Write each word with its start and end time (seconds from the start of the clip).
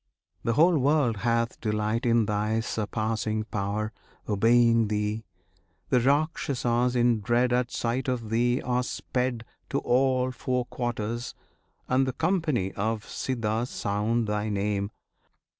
The 0.43 0.53
whole 0.53 0.79
world 0.79 1.17
hath 1.17 1.61
delight 1.61 2.07
In 2.07 2.25
Thy 2.25 2.59
surpassing 2.61 3.43
power, 3.43 3.93
obeying 4.27 4.87
Thee; 4.87 5.25
The 5.89 5.99
Rakshasas, 6.01 6.95
in 6.95 7.19
dread 7.21 7.53
At 7.53 7.69
sight 7.69 8.07
of 8.07 8.31
Thee, 8.31 8.63
are 8.63 8.81
sped 8.81 9.45
To 9.69 9.77
all 9.77 10.31
four 10.31 10.65
quarters; 10.65 11.35
and 11.87 12.07
the 12.07 12.13
company 12.13 12.71
Of 12.71 13.07
Siddhas 13.07 13.69
sound 13.69 14.25
Thy 14.25 14.49
name. 14.49 14.89